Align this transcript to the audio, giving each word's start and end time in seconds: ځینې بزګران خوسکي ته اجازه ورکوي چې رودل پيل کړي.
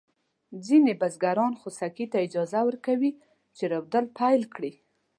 ځینې 0.65 0.91
بزګران 1.01 1.53
خوسکي 1.61 2.05
ته 2.11 2.17
اجازه 2.25 2.59
ورکوي 2.67 3.11
چې 3.55 3.63
رودل 3.73 4.05
پيل 4.19 4.41
کړي. 4.55 4.71